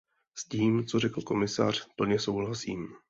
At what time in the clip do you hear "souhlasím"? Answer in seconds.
2.19-2.95